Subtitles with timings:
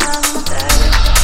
[0.00, 1.17] I'm dead.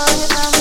[0.00, 0.59] love, love.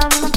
[0.00, 0.27] I'm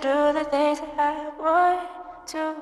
[0.00, 2.54] do the things that I want to.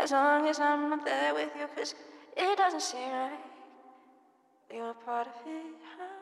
[0.00, 1.94] As long as I'm not there with you, cause
[2.36, 3.38] it doesn't seem right.
[4.72, 6.17] You're part of it, huh?